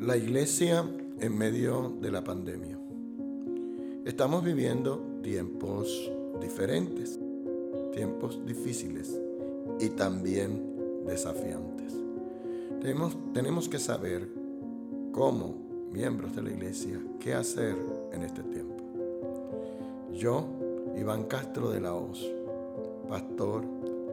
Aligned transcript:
La 0.00 0.16
iglesia 0.16 0.84
en 1.20 1.36
medio 1.36 1.94
de 2.00 2.10
la 2.10 2.24
pandemia. 2.24 2.78
Estamos 4.04 4.42
viviendo 4.42 5.20
tiempos 5.22 6.10
diferentes, 6.40 7.18
tiempos 7.92 8.40
difíciles 8.46 9.20
y 9.78 9.90
también 9.90 11.04
desafiantes. 11.06 11.94
Tenemos, 12.80 13.68
que 13.68 13.78
saber 13.78 14.26
como 15.12 15.54
miembros 15.92 16.34
de 16.34 16.42
la 16.42 16.50
iglesia 16.50 16.98
qué 17.18 17.34
hacer 17.34 17.76
en 18.12 18.22
este 18.22 18.42
tiempo. 18.42 18.82
Yo, 20.14 20.46
Iván 20.98 21.24
Castro 21.24 21.70
de 21.70 21.80
la 21.80 21.94
Hoz, 21.94 22.26
pastor, 23.06 23.64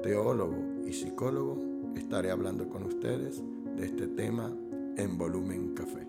teólogo 0.04 0.58
y 0.86 0.92
psicólogo, 0.92 1.58
estaré 1.98 2.32
hablando 2.32 2.70
con 2.70 2.84
ustedes 2.84 3.44
de 3.76 3.86
este 3.86 4.08
tema 4.08 4.52
en 4.98 5.18
volumen 5.18 5.74
café. 5.74 6.08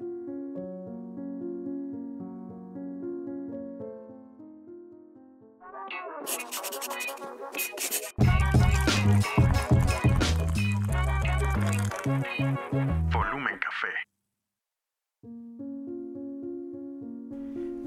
Volumen 13.13 13.59
Café. 13.61 13.89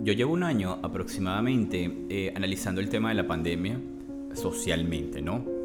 Yo 0.04 0.14
llevo 0.14 0.34
un 0.34 0.44
año 0.44 0.80
aproximadamente 0.82 2.06
eh, 2.10 2.34
analizando 2.36 2.82
el 2.82 2.90
tema 2.90 3.10
de 3.10 3.16
la 3.16 3.28
pandemia 3.28 3.80
socialmente, 4.34 5.22
¿no? 5.22 5.61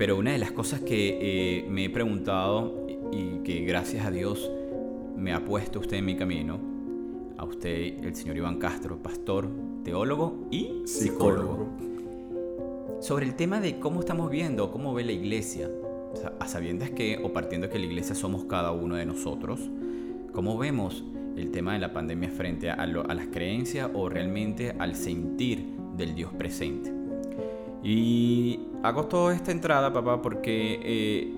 Pero 0.00 0.16
una 0.16 0.32
de 0.32 0.38
las 0.38 0.50
cosas 0.52 0.80
que 0.80 1.18
eh, 1.58 1.66
me 1.68 1.84
he 1.84 1.90
preguntado 1.90 2.86
y 3.12 3.40
que 3.44 3.66
gracias 3.66 4.06
a 4.06 4.10
Dios 4.10 4.50
me 5.14 5.34
ha 5.34 5.44
puesto 5.44 5.78
usted 5.78 5.98
en 5.98 6.06
mi 6.06 6.16
camino, 6.16 6.58
a 7.36 7.44
usted, 7.44 8.02
el 8.02 8.16
señor 8.16 8.38
Iván 8.38 8.58
Castro, 8.58 8.96
pastor, 8.96 9.46
teólogo 9.84 10.46
y 10.50 10.84
psicólogo, 10.86 11.66
sobre 13.02 13.26
el 13.26 13.34
tema 13.34 13.60
de 13.60 13.78
cómo 13.78 14.00
estamos 14.00 14.30
viendo, 14.30 14.72
cómo 14.72 14.94
ve 14.94 15.04
la 15.04 15.12
iglesia, 15.12 15.70
a 16.38 16.48
sabiendas 16.48 16.88
que, 16.88 17.20
o 17.22 17.34
partiendo 17.34 17.68
que 17.68 17.78
la 17.78 17.84
iglesia 17.84 18.14
somos 18.14 18.46
cada 18.46 18.72
uno 18.72 18.94
de 18.94 19.04
nosotros, 19.04 19.60
cómo 20.32 20.56
vemos 20.56 21.04
el 21.36 21.50
tema 21.50 21.74
de 21.74 21.78
la 21.78 21.92
pandemia 21.92 22.30
frente 22.30 22.70
a, 22.70 22.86
lo- 22.86 23.06
a 23.06 23.12
las 23.12 23.26
creencias 23.26 23.90
o 23.92 24.08
realmente 24.08 24.74
al 24.78 24.94
sentir 24.94 25.62
del 25.98 26.14
Dios 26.14 26.32
presente. 26.32 26.90
Y 27.82 28.60
hago 28.82 29.06
toda 29.06 29.34
esta 29.34 29.52
entrada, 29.52 29.92
papá, 29.92 30.20
porque 30.22 30.80
eh, 30.82 31.34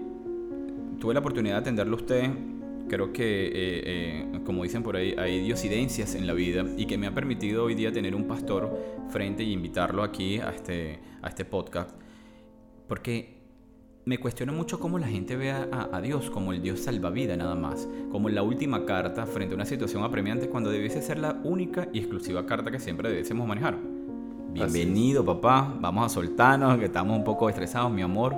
tuve 0.99 1.15
la 1.15 1.21
oportunidad 1.21 1.57
de 1.57 1.61
atenderlo 1.61 1.97
a 1.97 2.01
usted. 2.01 2.31
Creo 2.89 3.13
que, 3.13 3.47
eh, 3.47 3.53
eh, 3.55 4.41
como 4.45 4.65
dicen 4.65 4.83
por 4.83 4.97
ahí, 4.97 5.15
hay 5.17 5.41
diosidencias 5.43 6.15
en 6.15 6.27
la 6.27 6.35
vida 6.35 6.65
y 6.77 6.87
que 6.87 6.99
me 6.99 7.07
ha 7.07 7.15
permitido 7.15 7.65
hoy 7.65 7.75
día 7.75 7.93
tener 7.93 8.15
un 8.15 8.25
pastor 8.25 8.79
frente 9.09 9.43
y 9.43 9.53
invitarlo 9.53 10.03
aquí 10.03 10.39
a 10.39 10.51
este, 10.51 10.99
a 11.23 11.29
este 11.29 11.45
podcast. 11.45 11.91
Porque 12.89 13.41
me 14.05 14.19
cuestiona 14.19 14.53
mucho 14.53 14.79
cómo 14.81 14.99
la 14.99 15.07
gente 15.07 15.37
ve 15.37 15.53
a- 15.53 15.89
a 15.93 16.01
Dios 16.03 16.29
como 16.29 16.53
el 16.53 16.61
Dios 16.61 16.81
salvavida 16.81 17.37
nada 17.37 17.55
más, 17.55 17.89
como 18.11 18.29
la 18.29 18.43
última 18.43 18.85
carta 18.85 19.27
frente 19.27 19.55
a 19.55 19.57
una 19.57 19.65
situación 19.65 20.03
apremiante 20.03 20.49
cuando 20.49 20.71
debiese 20.71 21.01
ser 21.01 21.19
la 21.19 21.41
única 21.45 21.89
y 21.93 22.01
exclusiva 22.01 22.45
carta 22.45 22.71
que 22.71 22.81
siempre 22.81 23.09
debiésemos 23.09 23.47
manejar. 23.47 23.79
Bienvenido 24.53 25.25
papá, 25.25 25.75
vamos 25.81 26.07
a 26.07 26.09
soltarnos, 26.15 26.79
que 26.79 26.85
estamos 26.85 27.17
un 27.17 27.25
poco 27.25 27.49
estresados, 27.49 27.91
mi 27.91 28.03
amor. 28.03 28.35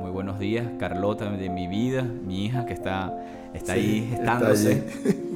Muy 0.00 0.10
buenos 0.10 0.38
días, 0.38 0.66
Carlota 0.78 1.30
de 1.30 1.48
mi 1.48 1.66
vida, 1.66 2.02
mi 2.02 2.44
hija 2.44 2.66
que 2.66 2.74
está, 2.74 3.16
está 3.54 3.74
Sí, 3.74 3.80
ahí 3.80 3.98
está 4.12 4.16
gestándose. 4.38 4.84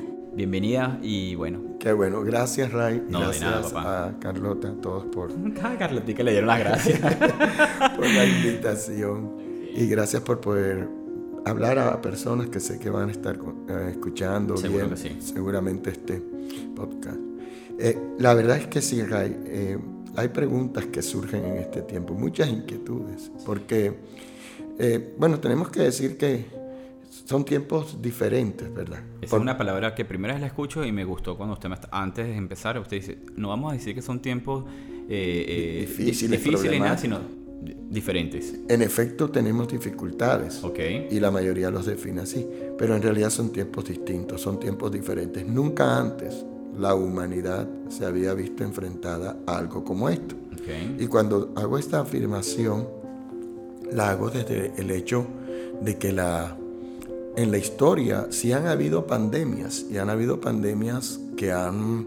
Bienvenida 0.35 0.99
y 1.03 1.35
bueno, 1.35 1.61
Qué 1.81 1.93
bueno, 1.93 2.23
gracias 2.23 2.71
Ray, 2.71 3.03
No, 3.09 3.19
de 3.21 3.25
gracias 3.25 3.51
nada, 3.51 3.63
papá. 3.63 4.07
a 4.09 4.19
Carlota, 4.21 4.69
a 4.69 4.75
todos 4.75 5.07
por, 5.07 5.31
cada 5.55 5.79
Carlotica 5.79 6.23
le 6.23 6.33
dieron 6.33 6.49
las 6.49 6.61
gracias. 6.61 7.01
por 7.97 8.07
la 8.07 8.27
invitación 8.27 9.33
y 9.75 9.87
gracias 9.87 10.23
por 10.23 10.41
poder 10.41 10.87
hablar 11.47 11.79
a 11.79 12.01
personas 12.03 12.49
que 12.49 12.61
sé 12.61 12.79
que 12.79 12.91
van 12.91 13.09
a 13.09 13.13
estar 13.13 13.37
eh, 13.69 13.89
escuchando 13.93 14.57
Seguro 14.59 14.85
bien, 14.87 14.91
que 14.91 14.97
sí. 14.97 15.17
seguramente 15.21 15.91
este 15.91 16.23
podcast. 16.77 17.19
Eh, 17.79 17.99
la 18.19 18.35
verdad 18.35 18.59
es 18.59 18.67
que 18.67 18.83
sí, 18.83 19.03
Ray, 19.03 19.35
eh, 19.47 19.79
hay 20.17 20.29
preguntas 20.29 20.87
que 20.87 21.03
surgen 21.03 21.45
en 21.45 21.57
este 21.59 21.83
tiempo, 21.83 22.15
muchas 22.15 22.49
inquietudes, 22.49 23.31
porque, 23.47 23.95
eh, 24.79 25.15
bueno, 25.19 25.39
tenemos 25.41 25.69
que 25.71 25.81
decir 25.81 26.17
que 26.17 26.47
son 27.25 27.45
tiempos 27.45 28.01
diferentes, 28.03 28.73
¿verdad? 28.73 29.01
Esa 29.21 29.31
Por- 29.31 29.39
es 29.41 29.43
una 29.43 29.57
palabra 29.59 29.95
que 29.95 30.05
primera 30.05 30.35
vez 30.35 30.41
la 30.41 30.47
escucho 30.49 30.85
y 30.85 30.93
me 30.93 31.05
gustó 31.05 31.37
cuando 31.37 31.55
usted 31.55 31.69
me 31.69 31.75
está- 31.77 31.89
antes 31.93 32.27
de 32.27 32.35
empezar, 32.37 32.79
usted 32.79 32.97
dice, 32.97 33.19
no 33.37 33.49
vamos 33.49 33.71
a 33.73 33.75
decir 33.77 33.95
que 33.95 34.03
son 34.03 34.21
tiempos 34.21 34.65
eh, 35.09 35.45
eh, 35.49 35.75
di- 35.81 36.05
Difíciles, 36.05 36.43
difíciles 36.45 36.81
nada, 36.81 36.97
sino 36.97 37.19
diferentes. 37.91 38.55
En 38.69 38.81
efecto, 38.83 39.29
tenemos 39.31 39.69
dificultades. 39.69 40.63
Ok. 40.65 40.79
y 41.11 41.19
la 41.21 41.31
mayoría 41.31 41.71
los 41.71 41.87
define 41.87 42.23
así. 42.23 42.47
Pero 42.79 42.95
en 42.97 43.03
realidad 43.03 43.31
son 43.31 43.53
tiempos 43.53 43.85
distintos, 43.87 44.41
son 44.41 44.59
tiempos 44.61 44.91
diferentes. 44.93 45.45
Nunca 45.47 45.99
antes 45.99 46.45
la 46.81 46.95
humanidad 46.95 47.69
se 47.89 48.05
había 48.07 48.33
visto 48.35 48.65
enfrentada 48.65 49.37
a 49.47 49.59
algo 49.59 49.85
como 49.85 50.09
esto. 50.09 50.35
Y 50.99 51.07
cuando 51.07 51.53
hago 51.57 51.79
esta 51.79 52.01
afirmación, 52.01 52.87
la 53.93 54.11
hago 54.11 54.31
desde 54.31 54.73
el 54.77 54.91
hecho 54.91 55.27
de 55.83 55.99
que 55.99 56.13
la, 56.13 56.57
en 57.37 57.51
la 57.51 57.59
historia 57.59 58.29
sí 58.31 58.53
han 58.53 58.67
habido 58.67 59.07
pandemias, 59.07 59.85
y 59.91 59.99
han 59.99 60.11
habido 60.11 60.41
pandemias 60.41 61.19
que 61.37 61.51
han, 61.53 62.07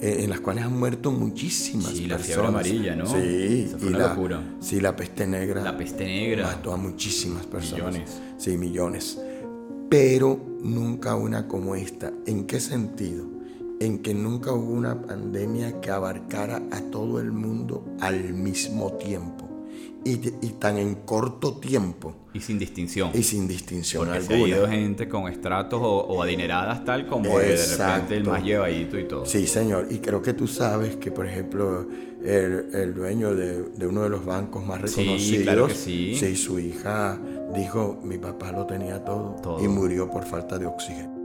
eh, 0.00 0.18
en 0.24 0.30
las 0.30 0.40
cuales 0.40 0.64
han 0.64 0.76
muerto 0.78 1.12
muchísimas 1.12 1.92
Sí, 1.92 2.06
la 2.06 2.16
personas. 2.16 2.26
fiebre 2.26 2.48
amarilla, 2.48 2.96
¿no? 2.96 3.06
Sí, 3.06 3.64
Esa 3.68 3.78
fue 3.78 3.86
y 3.88 3.90
una 3.94 3.98
la, 3.98 4.08
locura. 4.14 4.42
sí, 4.60 4.80
la 4.80 4.96
peste 4.96 5.26
negra. 5.26 5.62
La 5.62 5.76
peste 5.76 6.04
negra. 6.04 6.46
Mató 6.48 6.72
a 6.72 6.76
muchísimas 6.76 7.46
personas. 7.46 7.86
Millones. 7.86 8.10
Sí, 8.38 8.56
millones. 8.56 9.18
Pero 9.88 10.40
nunca 10.62 11.14
una 11.14 11.46
como 11.46 11.76
esta. 11.76 12.12
¿En 12.26 12.46
qué 12.46 12.58
sentido? 12.60 13.26
En 13.84 13.98
que 13.98 14.14
nunca 14.14 14.52
hubo 14.52 14.72
una 14.72 15.00
pandemia 15.02 15.80
que 15.80 15.90
abarcara 15.90 16.62
a 16.70 16.80
todo 16.82 17.18
el 17.20 17.32
mundo 17.32 17.84
al 18.00 18.32
mismo 18.32 18.92
tiempo. 18.92 19.48
Y, 20.04 20.16
tan 20.58 20.78
en 20.78 20.96
corto 20.96 21.58
tiempo 21.58 22.12
Y 22.34 22.40
sin 22.40 22.58
distinción. 22.58 23.10
y 23.14 23.22
sin 23.22 23.46
distinción 23.46 24.04
Porque 24.04 24.20
se 24.22 24.34
ha 24.34 24.38
ido 24.38 24.56
alguna. 24.64 24.72
gente 24.72 25.08
con 25.08 25.28
estratos 25.30 25.80
o, 25.80 25.98
o 26.00 26.20
adineradas 26.24 26.84
tal 26.84 27.06
como 27.06 27.38
de 27.38 27.56
repente 27.56 28.16
el 28.16 28.24
más 28.24 28.42
llevadito 28.42 28.98
y 28.98 29.04
todo. 29.06 29.24
Sí, 29.26 29.46
señor. 29.46 29.86
Y 29.90 29.98
creo 29.98 30.20
que 30.20 30.32
tú 30.32 30.48
sabes 30.48 30.96
que, 30.96 31.12
por 31.12 31.26
ejemplo, 31.28 31.86
el, 32.24 32.70
el 32.74 32.94
dueño 32.94 33.32
de, 33.36 33.62
de 33.62 33.86
uno 33.86 34.02
de 34.02 34.08
los 34.08 34.24
bancos 34.24 34.66
más 34.66 34.80
Sí, 34.90 35.02
reconocidos, 35.02 35.42
claro 35.44 35.66
que 35.68 35.74
sí. 35.74 36.36
su 36.36 36.58
hija 36.58 37.20
dijo, 37.54 38.00
mi 38.02 38.18
papá 38.18 38.50
lo 38.50 38.66
tenía 38.66 39.04
todo, 39.04 39.36
Todo. 39.40 39.62
y 39.64 39.68
murió 39.68 40.10
por 40.10 40.24
falta 40.24 40.58
de 40.58 40.66
oxígeno. 40.66 41.21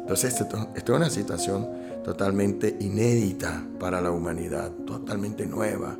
Entonces, 0.00 0.40
esto, 0.40 0.68
esto 0.74 0.92
es 0.92 0.98
una 0.98 1.10
situación 1.10 1.68
totalmente 2.04 2.76
inédita 2.80 3.62
para 3.78 4.00
la 4.00 4.10
humanidad, 4.10 4.70
totalmente 4.86 5.46
nueva. 5.46 5.96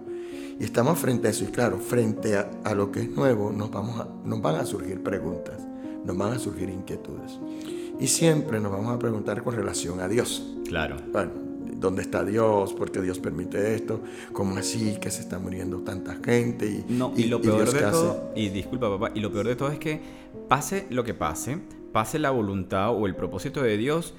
Y 0.58 0.64
estamos 0.64 0.98
frente 0.98 1.28
a 1.28 1.30
eso, 1.30 1.44
y 1.44 1.48
claro, 1.48 1.78
frente 1.78 2.36
a, 2.36 2.50
a 2.64 2.74
lo 2.74 2.90
que 2.92 3.00
es 3.02 3.10
nuevo, 3.10 3.50
nos, 3.52 3.70
vamos 3.70 4.00
a- 4.00 4.08
nos 4.24 4.42
van 4.42 4.56
a 4.56 4.66
surgir 4.66 5.02
preguntas, 5.02 5.58
nos 6.04 6.16
van 6.16 6.32
a 6.34 6.38
surgir 6.38 6.68
inquietudes. 6.68 7.38
Y 7.98 8.06
siempre 8.08 8.60
nos 8.60 8.72
vamos 8.72 8.94
a 8.94 8.98
preguntar 8.98 9.42
con 9.42 9.54
relación 9.54 10.00
a 10.00 10.08
Dios. 10.08 10.54
Claro. 10.66 10.96
Bueno, 11.12 11.30
¿dónde 11.76 12.02
está 12.02 12.24
Dios? 12.24 12.72
¿Por 12.74 12.90
qué 12.90 13.00
Dios 13.00 13.18
permite 13.18 13.74
esto? 13.74 14.00
¿Cómo 14.32 14.56
así 14.56 14.96
que 15.00 15.10
se 15.10 15.20
está 15.22 15.38
muriendo 15.38 15.78
tanta 15.80 16.16
gente? 16.22 16.66
Y, 16.66 16.84
No, 16.92 17.12
y, 17.16 17.24
lo 17.24 17.40
peor 17.40 17.62
Dios 17.62 17.74
de 17.74 17.80
todo, 17.82 18.32
y 18.34 18.48
disculpa 18.48 18.88
papá, 18.90 19.12
y 19.14 19.20
lo 19.20 19.30
peor 19.32 19.46
de 19.48 19.56
todo 19.56 19.70
es 19.70 19.78
que 19.78 20.00
pase 20.48 20.86
lo 20.90 21.04
que 21.04 21.14
pase, 21.14 21.58
pase 21.92 22.18
la 22.18 22.30
voluntad 22.30 22.90
o 22.94 23.06
el 23.06 23.14
propósito 23.14 23.62
de 23.62 23.76
Dios, 23.76 24.14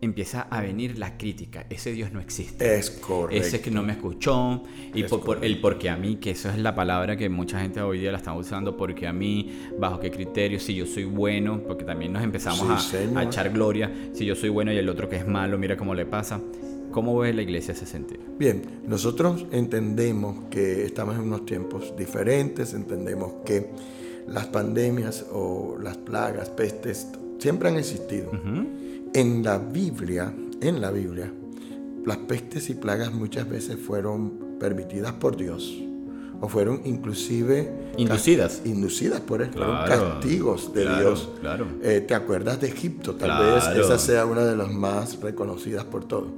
empieza 0.00 0.42
a 0.42 0.60
venir 0.60 0.98
la 0.98 1.16
crítica. 1.16 1.64
Ese 1.70 1.92
Dios 1.92 2.12
no 2.12 2.20
existe. 2.20 2.76
Es 2.76 2.90
correcto. 2.90 3.46
Ese 3.46 3.62
que 3.62 3.70
no 3.70 3.82
me 3.82 3.92
escuchó, 3.92 4.62
y 4.94 5.02
Es 5.02 5.10
por, 5.10 5.22
por- 5.24 5.44
el 5.44 5.60
porque 5.62 5.88
a 5.88 5.96
mí, 5.96 6.16
que 6.16 6.32
eso 6.32 6.50
es 6.50 6.58
la 6.58 6.74
palabra 6.74 7.16
que 7.16 7.28
mucha 7.30 7.60
gente 7.60 7.80
hoy 7.80 8.00
día 8.00 8.12
la 8.12 8.18
está 8.18 8.34
usando, 8.34 8.76
porque 8.76 9.06
a 9.06 9.14
mí, 9.14 9.50
bajo 9.78 10.00
qué 10.00 10.10
criterio, 10.10 10.60
si 10.60 10.74
yo 10.74 10.84
soy 10.84 11.04
bueno, 11.04 11.62
porque 11.66 11.84
también 11.84 12.12
nos 12.12 12.22
empezamos 12.22 12.84
Sí, 12.84 12.96
a- 13.14 13.22
echar 13.22 13.50
gloria, 13.50 13.90
si 14.12 14.26
yo 14.26 14.34
soy 14.34 14.50
bueno 14.50 14.72
y 14.72 14.76
el 14.76 14.88
otro 14.90 15.08
que 15.08 15.16
es 15.16 15.26
malo, 15.26 15.56
mira 15.58 15.76
cómo 15.76 15.94
le 15.94 16.04
pasa. 16.04 16.38
¿Cómo 16.90 17.16
ve 17.18 17.32
la 17.32 17.42
iglesia 17.42 17.72
ese 17.72 17.86
sentido? 17.86 18.20
Bien, 18.38 18.62
nosotros 18.86 19.46
entendemos 19.50 20.44
que 20.50 20.84
estamos 20.84 21.16
en 21.16 21.22
unos 21.22 21.44
tiempos 21.46 21.94
diferentes, 21.96 22.72
entendemos 22.74 23.32
que 23.44 23.70
las 24.26 24.46
pandemias 24.46 25.24
o 25.32 25.76
las 25.80 25.96
plagas, 25.96 26.50
pestes, 26.50 27.08
siempre 27.38 27.68
han 27.68 27.76
existido. 27.76 28.30
En 29.12 29.42
la 29.42 29.58
Biblia, 29.58 30.32
en 30.60 30.80
la 30.80 30.90
Biblia, 30.90 31.32
las 32.04 32.16
pestes 32.18 32.70
y 32.70 32.74
plagas 32.74 33.12
muchas 33.12 33.48
veces 33.48 33.78
fueron 33.78 34.58
permitidas 34.58 35.12
por 35.12 35.36
Dios 35.36 35.74
o 36.40 36.48
fueron 36.48 36.82
inclusive 36.84 37.72
inducidas, 37.96 38.62
inducidas 38.64 39.20
por 39.20 39.42
él, 39.42 39.50
castigos 39.86 40.72
de 40.74 40.82
Dios. 40.82 41.30
Claro. 41.40 41.66
Eh, 41.82 42.04
¿Te 42.06 42.14
acuerdas 42.14 42.60
de 42.60 42.68
Egipto? 42.68 43.14
Tal 43.14 43.54
vez 43.54 43.64
esa 43.76 43.98
sea 43.98 44.26
una 44.26 44.44
de 44.44 44.56
las 44.56 44.70
más 44.70 45.20
reconocidas 45.20 45.84
por 45.84 46.06
todos. 46.06 46.30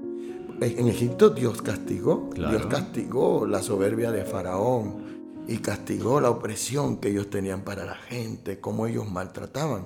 En 0.60 0.88
Egipto 0.88 1.30
Dios 1.30 1.60
castigó, 1.60 2.30
Dios 2.34 2.66
castigó 2.66 3.46
la 3.46 3.62
soberbia 3.62 4.10
de 4.10 4.24
Faraón 4.24 5.05
y 5.48 5.58
castigó 5.58 6.20
la 6.20 6.30
opresión 6.30 6.98
que 6.98 7.08
ellos 7.08 7.30
tenían 7.30 7.62
para 7.62 7.84
la 7.84 7.94
gente, 7.94 8.58
cómo 8.58 8.86
ellos 8.86 9.08
maltrataban 9.10 9.84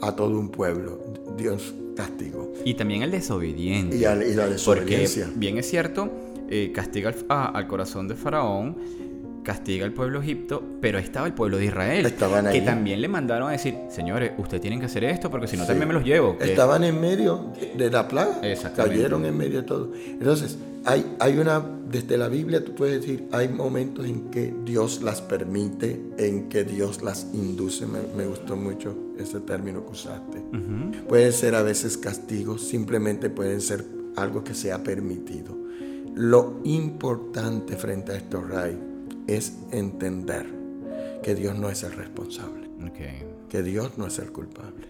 a 0.00 0.16
todo 0.16 0.38
un 0.38 0.50
pueblo. 0.50 1.00
Dios 1.36 1.74
castigó. 1.96 2.52
Y 2.64 2.74
también 2.74 3.02
el 3.02 3.10
desobediente. 3.10 3.96
Y, 3.96 4.00
la 4.00 4.14
desobediencia. 4.16 5.26
Porque 5.26 5.38
bien 5.38 5.58
es 5.58 5.68
cierto, 5.68 6.10
eh, 6.48 6.72
castiga 6.74 7.12
al, 7.28 7.66
corazón 7.68 8.08
de 8.08 8.16
Faraón, 8.16 8.76
castiga 9.44 9.84
al 9.84 9.92
pueblo 9.92 10.20
Egipto, 10.20 10.62
pero 10.80 10.98
ahí 10.98 11.04
estaba 11.04 11.26
el 11.28 11.34
pueblo 11.34 11.58
de 11.58 11.66
Israel. 11.66 12.04
Estaban 12.04 12.50
Que 12.50 12.62
también 12.62 13.00
le 13.00 13.06
mandaron 13.06 13.48
a 13.48 13.52
decir, 13.52 13.76
señores, 13.88 14.32
ustedes 14.38 14.60
tienen 14.60 14.80
que 14.80 14.86
hacer 14.86 15.04
esto 15.04 15.30
porque 15.30 15.46
si 15.46 15.56
no 15.56 15.66
también 15.66 15.86
me 15.86 15.94
los 15.94 16.04
llevo. 16.04 16.36
Estaban 16.40 16.82
en 16.82 17.00
medio 17.00 17.52
de 17.76 17.90
la 17.90 18.08
plaga. 18.08 18.40
Cayeron 18.74 19.24
en 19.24 19.36
medio 19.36 19.62
de 19.62 19.66
todo. 19.66 19.92
Entonces, 19.94 20.58
hay, 20.86 21.16
hay 21.18 21.38
una, 21.38 21.58
desde 21.58 22.16
la 22.16 22.28
Biblia 22.28 22.64
tú 22.64 22.72
puedes 22.76 23.00
decir, 23.00 23.28
hay 23.32 23.48
momentos 23.48 24.06
en 24.06 24.30
que 24.30 24.54
Dios 24.64 25.02
las 25.02 25.20
permite, 25.20 26.00
en 26.16 26.48
que 26.48 26.62
Dios 26.62 27.02
las 27.02 27.26
induce. 27.34 27.86
Me, 27.86 28.24
gustó 28.26 28.56
mucho 28.56 28.96
ese 29.18 29.40
término 29.40 29.84
que 29.84 29.92
usaste. 29.92 30.44
Pueden 31.08 31.32
ser 31.32 31.56
a 31.56 31.62
veces 31.62 31.98
castigos, 31.98 32.62
simplemente 32.62 33.30
pueden 33.30 33.60
ser 33.60 33.84
algo 34.14 34.44
que 34.44 34.54
se 34.54 34.72
ha 34.72 34.84
permitido. 34.84 35.58
Lo 36.14 36.60
importante 36.62 37.76
frente 37.76 38.12
a 38.12 38.16
esto, 38.16 38.40
Ray, 38.42 38.78
es 39.26 39.54
entender 39.72 40.46
que 41.20 41.34
Dios 41.34 41.58
no 41.58 41.68
es 41.68 41.82
el 41.82 41.94
responsable, 41.94 42.70
que 43.48 43.62
Dios 43.64 43.98
no 43.98 44.06
es 44.06 44.20
el 44.20 44.30
culpable, 44.30 44.88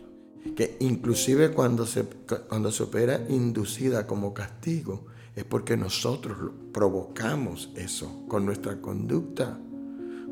que 0.54 0.76
inclusive 0.81 1.52
cuando 1.52 1.87
se, 1.87 2.04
cuando 2.49 2.70
se 2.70 2.82
opera 2.82 3.25
inducida 3.31 4.06
como 4.06 4.34
castigo 4.34 5.15
es 5.36 5.44
porque 5.44 5.76
nosotros 5.76 6.36
provocamos 6.72 7.70
eso 7.76 8.24
con 8.26 8.46
nuestra 8.46 8.80
conducta, 8.80 9.58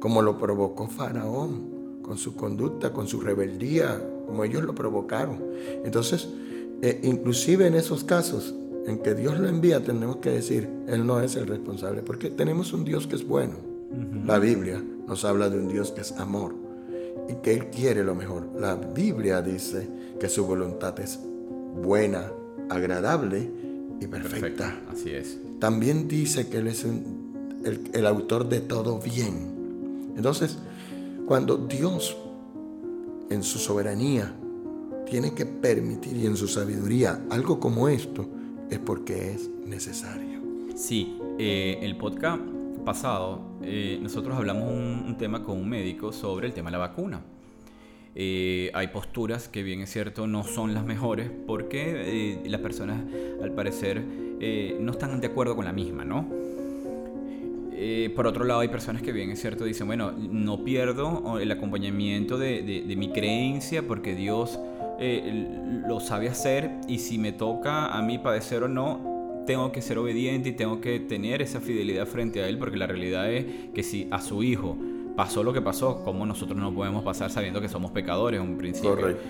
como 0.00 0.22
lo 0.22 0.38
provocó 0.38 0.88
Faraón, 0.88 2.00
con 2.02 2.16
su 2.16 2.34
conducta, 2.34 2.92
con 2.92 3.06
su 3.06 3.20
rebeldía, 3.20 4.02
como 4.26 4.44
ellos 4.44 4.64
lo 4.64 4.74
provocaron. 4.74 5.42
Entonces, 5.84 6.28
eh, 6.80 7.00
inclusive 7.02 7.66
en 7.66 7.74
esos 7.74 8.02
casos, 8.02 8.54
en 8.86 8.98
que 8.98 9.14
Dios 9.14 9.38
lo 9.38 9.46
envía, 9.48 9.84
tenemos 9.84 10.16
que 10.16 10.30
decir, 10.30 10.68
Él 10.86 11.06
no 11.06 11.20
es 11.20 11.36
el 11.36 11.46
responsable, 11.46 12.02
porque 12.02 12.30
tenemos 12.30 12.72
un 12.72 12.84
Dios 12.84 13.06
que 13.06 13.16
es 13.16 13.26
bueno. 13.26 13.54
La 14.24 14.38
Biblia 14.38 14.82
nos 15.06 15.24
habla 15.24 15.50
de 15.50 15.58
un 15.58 15.68
Dios 15.68 15.92
que 15.92 16.00
es 16.00 16.12
amor 16.12 16.54
y 17.28 17.34
que 17.36 17.52
Él 17.52 17.70
quiere 17.70 18.02
lo 18.02 18.14
mejor. 18.14 18.48
La 18.58 18.74
Biblia 18.74 19.42
dice 19.42 19.88
que 20.18 20.28
su 20.28 20.46
voluntad 20.46 20.98
es 20.98 21.20
buena, 21.82 22.32
agradable 22.70 23.63
y 24.00 24.06
perfecta. 24.06 24.80
Así 24.92 25.10
es. 25.10 25.38
También 25.58 26.08
dice 26.08 26.48
que 26.48 26.58
Él 26.58 26.68
es 26.68 26.84
el, 26.84 27.90
el 27.92 28.06
autor 28.06 28.48
de 28.48 28.60
todo 28.60 28.98
bien. 28.98 30.12
Entonces, 30.16 30.58
cuando 31.26 31.56
Dios 31.56 32.16
en 33.30 33.42
su 33.42 33.58
soberanía 33.58 34.34
tiene 35.08 35.34
que 35.34 35.46
permitir 35.46 36.16
y 36.16 36.26
en 36.26 36.36
su 36.36 36.48
sabiduría 36.48 37.24
algo 37.30 37.60
como 37.60 37.88
esto, 37.88 38.26
es 38.70 38.78
porque 38.78 39.32
es 39.32 39.50
necesario. 39.66 40.40
Sí, 40.74 41.18
eh, 41.38 41.78
el 41.82 41.96
podcast 41.96 42.42
pasado 42.84 43.40
eh, 43.62 43.98
nosotros 44.02 44.36
hablamos 44.36 44.70
un, 44.70 45.16
tema 45.18 45.42
con 45.42 45.58
un 45.58 45.68
médico 45.68 46.12
sobre 46.12 46.46
el 46.46 46.54
tema 46.54 46.70
de 46.70 46.72
la 46.72 46.78
vacuna. 46.78 47.22
Eh, 48.16 48.70
hay 48.74 48.88
posturas 48.88 49.48
que 49.48 49.62
bien 49.62 49.80
es 49.80 49.90
cierto 49.90 50.28
no 50.28 50.44
son 50.44 50.72
las 50.72 50.84
mejores 50.84 51.30
porque 51.48 52.40
las 52.46 52.60
personas 52.60 53.02
al 53.42 53.50
parecer 53.52 54.02
no 54.80 54.92
están 54.92 55.20
de 55.20 55.26
acuerdo 55.26 55.56
con 55.56 55.64
la 55.64 55.72
misma, 55.72 56.04
¿no? 56.04 56.44
por 58.14 58.26
otro 58.26 58.44
lado, 58.44 58.60
hay 58.60 58.68
personas 58.68 59.02
que 59.02 59.12
bien 59.12 59.30
es 59.30 59.40
cierto 59.40 59.64
dicen, 59.64 59.88
bueno, 59.88 60.12
no 60.12 60.64
pierdo 60.64 61.38
el 61.38 61.50
acompañamiento 61.50 62.38
de, 62.38 62.62
de 62.62 62.96
mi 62.96 63.10
creencia 63.10 63.82
porque 63.86 64.14
Dios 64.14 64.58
eh, 64.98 65.82
lo 65.86 65.98
sabe 65.98 66.28
hacer 66.28 66.70
y 66.86 66.98
si 66.98 67.18
me 67.18 67.32
toca 67.32 67.88
a 67.88 68.00
mí 68.02 68.18
padecer 68.18 68.62
o 68.62 68.68
no, 68.68 69.42
tengo 69.46 69.72
que 69.72 69.82
ser 69.82 69.98
obediente 69.98 70.50
y 70.50 70.52
tengo 70.52 70.80
que 70.80 71.00
tener 71.00 71.42
esa 71.42 71.60
fidelidad 71.60 72.06
frente 72.06 72.42
a 72.42 72.48
Él, 72.48 72.58
porque 72.58 72.76
la 72.76 72.86
realidad 72.86 73.30
es 73.30 73.44
que 73.74 73.82
si 73.82 74.06
a 74.10 74.20
su 74.20 74.42
hijo 74.42 74.78
pasó 75.16 75.42
lo 75.42 75.52
que 75.52 75.62
pasó, 75.62 76.02
¿cómo 76.04 76.26
nosotros 76.26 76.58
no 76.58 76.72
podemos 76.74 77.04
pasar 77.04 77.30
sabiendo 77.30 77.60
que 77.60 77.68
somos 77.68 77.90
pecadores 77.90 78.40
en 78.40 78.48
un 78.48 78.58
principio? 78.58 78.96
Correcto. 78.96 79.22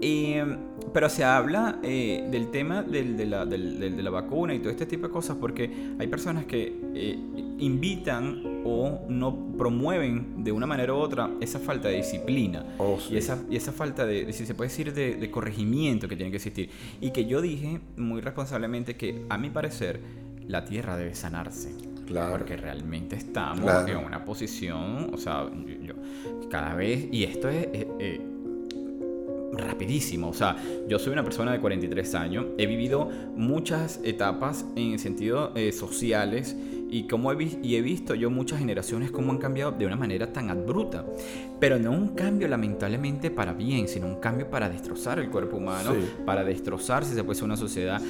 Eh, 0.00 0.44
pero 0.92 1.08
se 1.08 1.24
habla 1.24 1.78
eh, 1.82 2.26
del 2.30 2.50
tema 2.50 2.82
del, 2.82 3.16
de, 3.16 3.26
la, 3.26 3.46
de, 3.46 3.58
la, 3.58 4.10
vacuna 4.10 4.54
y 4.54 4.58
todo 4.58 4.70
este 4.70 4.84
tipo 4.84 5.06
de 5.06 5.12
cosas 5.12 5.38
porque 5.40 5.70
hay 5.98 6.06
personas 6.06 6.44
que 6.44 6.80
eh, 6.94 7.18
invitan 7.58 8.62
o 8.64 9.00
no 9.08 9.56
promueven 9.56 10.44
de 10.44 10.52
una 10.52 10.66
manera 10.66 10.92
u 10.92 10.96
otra 10.96 11.30
esa 11.40 11.58
falta 11.58 11.88
de 11.88 11.96
disciplina 11.96 12.64
oh, 12.78 12.98
y, 13.10 13.16
esa, 13.16 13.42
y 13.50 13.56
esa 13.56 13.72
falta 13.72 14.04
de, 14.04 14.32
si 14.32 14.44
se 14.44 14.54
puede 14.54 14.68
decir, 14.68 14.92
de, 14.92 15.30
corregimiento 15.30 16.08
que 16.08 16.16
tiene 16.16 16.30
que 16.30 16.36
existir. 16.36 16.70
Y 17.00 17.10
que 17.10 17.24
yo 17.24 17.40
dije 17.40 17.80
muy 17.96 18.20
responsablemente 18.20 18.96
que 18.96 19.24
a 19.28 19.38
mi 19.38 19.50
parecer 19.50 20.00
la 20.46 20.64
tierra 20.64 20.96
debe 20.96 21.14
sanarse. 21.14 21.74
Claro. 22.06 22.38
Porque 22.38 22.56
realmente 22.56 23.16
estamos 23.16 23.88
en 23.88 23.96
una 23.96 24.24
posición, 24.24 25.10
o 25.12 25.16
sea, 25.16 25.50
yo, 25.82 25.94
cada 26.50 26.74
vez, 26.74 27.08
y 27.10 27.24
esto 27.24 27.48
es 27.48 27.68
rapidísimo. 29.52 30.28
O 30.28 30.34
sea, 30.34 30.56
yo 30.88 30.98
soy 30.98 31.12
una 31.12 31.24
persona 31.24 31.52
de 31.52 31.60
43 31.60 32.14
años, 32.14 32.46
he 32.58 32.66
vivido 32.66 33.08
muchas 33.34 34.00
etapas 34.04 34.64
en 34.76 34.98
sentido 34.98 35.52
eh, 35.54 35.72
sociales 35.72 36.56
y, 36.88 37.06
como 37.08 37.32
he, 37.32 37.58
y 37.62 37.76
he 37.76 37.82
visto 37.82 38.14
yo 38.14 38.30
muchas 38.30 38.60
generaciones 38.60 39.10
cómo 39.10 39.32
han 39.32 39.38
cambiado 39.38 39.72
de 39.72 39.86
una 39.86 39.96
manera 39.96 40.32
tan 40.32 40.50
abrupta. 40.50 41.04
Pero 41.58 41.78
no 41.78 41.90
un 41.92 42.10
cambio 42.10 42.48
lamentablemente 42.48 43.30
para 43.30 43.52
bien, 43.52 43.88
sino 43.88 44.06
un 44.06 44.16
cambio 44.16 44.48
para 44.50 44.68
destrozar 44.68 45.18
el 45.18 45.30
cuerpo 45.30 45.56
humano, 45.56 45.94
para 46.24 46.44
destrozar 46.44 47.04
si 47.04 47.14
se 47.14 47.24
puede 47.24 47.36
ser 47.36 47.44
una 47.44 47.56
sociedad. 47.56 48.00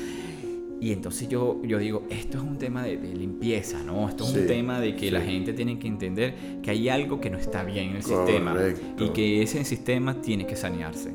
Y 0.80 0.92
entonces 0.92 1.28
yo, 1.28 1.62
yo 1.62 1.78
digo, 1.78 2.04
esto 2.10 2.38
es 2.38 2.44
un 2.44 2.58
tema 2.58 2.82
de, 2.82 2.96
limpieza, 2.96 3.82
¿no? 3.82 4.08
Esto 4.08 4.24
es 4.24 4.34
un 4.34 4.46
tema 4.46 4.78
de 4.78 4.94
que 4.94 5.10
la 5.10 5.22
gente 5.22 5.52
tiene 5.52 5.78
que 5.78 5.88
entender 5.88 6.60
que 6.62 6.70
hay 6.70 6.88
algo 6.88 7.20
que 7.20 7.30
no 7.30 7.38
está 7.38 7.64
bien 7.64 7.90
en 7.90 7.96
el 7.96 8.02
sistema 8.02 8.54
y 8.98 9.08
que 9.10 9.42
ese 9.42 9.64
sistema 9.64 10.20
tiene 10.20 10.46
que 10.46 10.56
sanearse. 10.56 11.12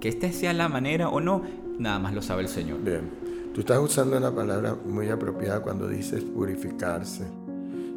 Que 0.00 0.08
esta 0.08 0.32
sea 0.32 0.52
la 0.52 0.68
manera 0.68 1.08
o 1.10 1.20
no, 1.20 1.42
nada 1.78 1.98
más 1.98 2.14
lo 2.14 2.22
sabe 2.22 2.42
el 2.42 2.48
Señor. 2.48 2.82
Bien, 2.82 3.10
tú 3.52 3.60
estás 3.60 3.78
usando 3.78 4.16
una 4.16 4.34
palabra 4.34 4.76
muy 4.86 5.08
apropiada 5.08 5.60
cuando 5.60 5.88
dices 5.88 6.24
purificarse. 6.24 7.24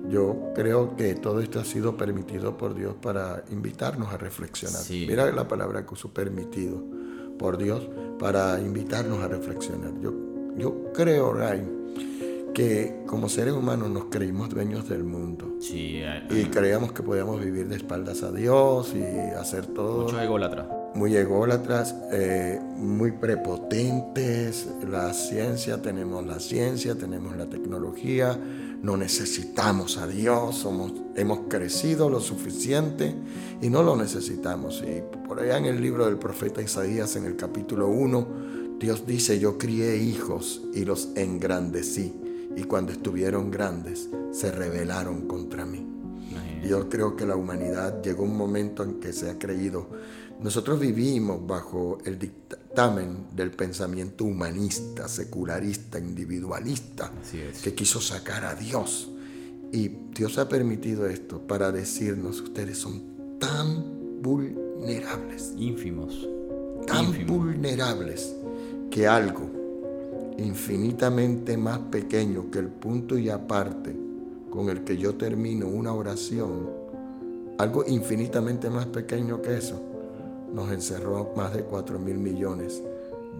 Yo 0.09 0.51
creo 0.53 0.95
que 0.95 1.15
todo 1.15 1.39
esto 1.39 1.59
ha 1.59 1.65
sido 1.65 1.97
permitido 1.97 2.57
por 2.57 2.75
Dios 2.75 2.93
para 3.01 3.43
invitarnos 3.51 4.13
a 4.13 4.17
reflexionar. 4.17 4.81
Mira 4.89 5.31
la 5.31 5.47
palabra 5.47 5.85
que 5.85 5.93
usó 5.93 6.13
permitido 6.13 6.83
por 7.39 7.57
Dios 7.57 7.87
para 8.19 8.59
invitarnos 8.61 9.19
a 9.19 9.27
reflexionar. 9.27 9.91
Yo, 10.01 10.13
yo 10.57 10.91
creo, 10.93 11.33
Ray, 11.33 11.67
que 12.53 13.03
como 13.05 13.29
seres 13.29 13.53
humanos 13.53 13.89
nos 13.89 14.05
creímos 14.05 14.49
dueños 14.49 14.87
del 14.87 15.03
mundo. 15.03 15.55
Sí, 15.59 16.01
y 16.29 16.45
creíamos 16.45 16.91
que 16.91 17.03
podíamos 17.03 17.43
vivir 17.43 17.67
de 17.67 17.75
espaldas 17.75 18.23
a 18.23 18.31
Dios 18.31 18.93
y 18.95 19.03
hacer 19.35 19.65
todo. 19.67 20.03
Mucho 20.03 20.19
ególatra 20.19 20.67
muy 20.95 21.15
ególatras, 21.15 21.93
eh, 22.11 22.59
muy 22.77 23.11
prepotentes. 23.11 24.67
La 24.89 25.13
ciencia, 25.13 25.81
tenemos 25.81 26.25
la 26.25 26.39
ciencia, 26.39 26.95
tenemos 26.95 27.35
la 27.35 27.45
tecnología, 27.47 28.39
no 28.81 28.95
necesitamos 28.95 29.97
a 29.97 30.07
Dios, 30.07 30.55
somos, 30.55 30.93
hemos 31.15 31.41
crecido 31.49 32.09
lo 32.09 32.21
suficiente 32.21 33.13
y 33.61 33.69
no 33.69 33.83
lo 33.83 33.95
necesitamos. 33.97 34.83
Y 34.87 35.03
por 35.27 35.41
allá 35.41 35.57
en 35.57 35.65
el 35.65 35.81
libro 35.81 36.05
del 36.05 36.17
profeta 36.17 36.61
Isaías, 36.61 37.15
en 37.17 37.25
el 37.25 37.35
capítulo 37.35 37.89
1, 37.89 38.54
Dios 38.79 39.05
dice, 39.05 39.39
yo 39.39 39.57
crié 39.57 39.97
hijos 39.97 40.61
y 40.73 40.85
los 40.85 41.09
engrandecí, 41.15 42.13
y 42.55 42.63
cuando 42.63 42.91
estuvieron 42.91 43.51
grandes, 43.51 44.09
se 44.31 44.51
rebelaron 44.51 45.27
contra 45.27 45.65
mí. 45.65 45.85
yo 46.67 46.89
creo 46.89 47.15
que 47.15 47.25
la 47.25 47.35
humanidad 47.35 48.01
llegó 48.01 48.23
un 48.23 48.35
momento 48.35 48.83
en 48.83 48.99
que 48.99 49.13
se 49.13 49.29
ha 49.29 49.37
creído 49.37 49.89
nosotros 50.41 50.79
vivimos 50.79 51.45
bajo 51.47 51.99
el 52.05 52.19
dictamen 52.19 53.27
del 53.33 53.51
pensamiento 53.51 54.25
humanista, 54.25 55.07
secularista, 55.07 55.97
individualista, 55.97 57.11
que 57.63 57.73
quiso 57.73 58.01
sacar 58.01 58.43
a 58.45 58.53
Dios. 58.53 59.09
Y 59.71 59.87
Dios 60.13 60.37
ha 60.37 60.47
permitido 60.47 61.07
esto 61.07 61.47
para 61.47 61.71
decirnos, 61.71 62.41
ustedes 62.41 62.77
son 62.77 63.37
tan 63.39 64.21
vulnerables. 64.21 65.53
Ínfimos. 65.57 66.27
Tan 66.85 67.25
vulnerables 67.25 68.35
que 68.95 69.07
algo 69.09 69.49
infinitamente 70.37 71.57
más 71.57 71.79
pequeño 71.79 72.49
que 72.49 72.59
el 72.59 72.69
punto 72.69 73.17
y 73.17 73.29
aparte 73.29 73.93
con 74.49 74.69
el 74.69 74.85
que 74.85 74.95
yo 74.95 75.15
termino 75.15 75.67
una 75.67 75.93
oración 75.93 76.69
algo 77.57 77.83
infinitamente 77.85 78.69
más 78.69 78.85
pequeño 78.85 79.41
que 79.41 79.57
eso, 79.57 79.81
nos 80.53 80.71
encerró 80.71 81.33
más 81.35 81.53
de 81.53 81.63
4 81.63 81.99
mil 81.99 82.17
millones 82.19 82.81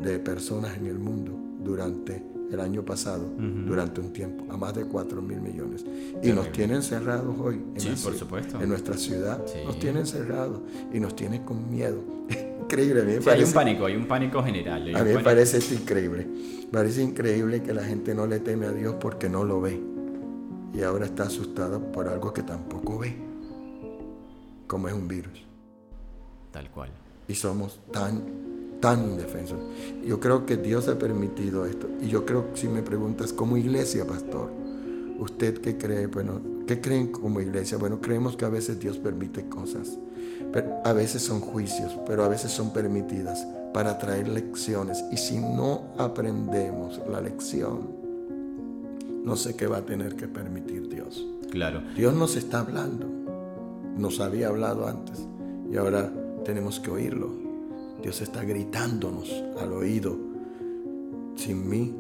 de 0.04 0.20
personas 0.20 0.76
en 0.76 0.88
el 0.88 1.00
mundo 1.00 1.32
durante 1.64 2.22
el 2.52 2.60
año 2.60 2.84
pasado, 2.84 3.24
durante 3.66 4.02
un 4.02 4.12
tiempo, 4.12 4.44
a 4.54 4.58
más 4.58 4.76
de 4.76 4.84
4 4.84 5.22
mil 5.22 5.40
millones. 5.40 5.86
Y 6.22 6.34
nos 6.34 6.52
tienen 6.52 6.84
cerrados 6.84 7.34
hoy 7.40 7.62
en, 7.76 7.96
por 7.96 8.14
supuesto. 8.14 8.62
en 8.62 8.68
nuestra 8.68 8.98
ciudad. 8.98 9.42
Nos 9.66 9.80
tienen 9.80 10.06
cerrados 10.06 10.60
y 10.94 11.00
nos 11.00 11.16
tienen 11.16 11.44
con 11.44 11.70
miedo. 11.72 12.02
Increíble. 12.76 13.02
A 13.02 13.06
mí 13.06 13.26
hay 13.28 13.44
un 13.44 13.54
pánico, 13.54 13.86
hay 13.86 13.96
un 13.96 14.08
pánico 14.08 14.44
general. 14.44 14.96
a 14.96 15.04
mí 15.04 15.14
me 15.14 15.20
parece 15.20 15.58
esto 15.58 15.74
increíble. 15.74 16.28
Parece 16.72 17.02
increíble 17.02 17.62
que 17.64 17.74
la 17.74 17.84
gente 17.84 18.14
no 18.14 18.28
le 18.28 18.40
teme 18.40 18.66
a 18.66 18.72
Dios 18.72 18.96
porque 19.00 19.30
no 19.30 19.44
lo 19.44 19.62
ve. 19.62 19.82
Y 20.74 20.82
ahora 20.84 21.06
está 21.06 21.24
asustada 21.24 21.80
por 21.80 22.08
algo 22.08 22.34
que 22.34 22.44
tampoco 22.44 23.00
ve, 23.00 23.16
como 24.68 24.90
es 24.90 24.94
un 24.94 25.08
virus. 25.08 25.46
Tal 26.52 26.70
cual. 26.70 26.90
Y 27.28 27.36
somos 27.36 27.80
tan 27.92 28.46
tan 28.82 29.12
indefensos. 29.12 29.58
Yo 30.06 30.20
creo 30.20 30.46
que 30.46 30.58
Dios 30.58 30.88
ha 30.90 31.00
permitido 31.00 31.66
esto. 31.66 31.88
Y 32.02 32.08
yo 32.08 32.26
creo 32.26 32.52
que 32.52 32.60
si 32.60 32.68
me 32.68 32.84
preguntas 32.84 33.34
como 33.34 33.58
iglesia, 33.58 34.06
pastor, 34.06 34.52
¿usted 35.18 35.60
qué 35.60 35.78
cree? 35.78 36.08
Bueno, 36.08 36.42
¿qué 36.68 36.82
creen 36.82 37.08
como 37.08 37.42
iglesia? 37.42 37.78
Bueno, 37.78 38.00
creemos 38.02 38.36
que 38.36 38.46
a 38.46 38.50
veces 38.50 38.80
Dios 38.80 38.98
permite 38.98 39.48
cosas. 39.48 39.98
Pero 40.52 40.82
a 40.84 40.94
veces 40.94 41.22
son 41.22 41.42
juicios, 41.42 41.98
pero 42.06 42.24
a 42.24 42.28
veces 42.28 42.52
son 42.52 42.72
permitidas 42.72 43.46
para 43.74 43.98
traer 43.98 44.28
lecciones. 44.28 45.04
Y 45.12 45.18
si 45.18 45.38
no 45.38 45.84
aprendemos 45.98 47.02
la 47.10 47.22
lección, 47.22 47.90
no 49.24 49.36
sé 49.36 49.56
qué 49.56 49.68
va 49.68 49.78
a 49.78 49.82
tener 49.82 50.16
que 50.16 50.28
permitir 50.28 50.88
Dios. 50.88 51.26
Claro. 51.52 51.82
Dios 51.96 52.14
nos 52.14 52.36
está 52.36 52.60
hablando. 52.60 53.08
Nos 53.98 54.20
había 54.20 54.50
hablado 54.50 54.88
antes 54.88 55.26
y 55.72 55.78
ahora 55.78 56.12
tenemos 56.44 56.80
que 56.80 56.92
oírlo. 56.92 57.30
Dios 58.02 58.22
está 58.22 58.44
gritándonos 58.44 59.32
al 59.60 59.74
oído, 59.74 60.16
sin 61.36 61.68
mí 61.68 61.94